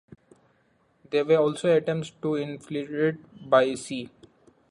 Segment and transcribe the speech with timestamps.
[1.11, 3.17] There were also attempts to infiltrate
[3.47, 4.09] by sea.